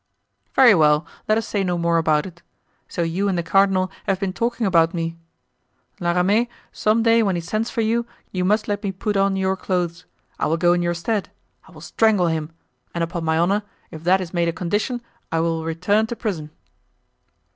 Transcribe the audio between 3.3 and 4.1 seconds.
the cardinal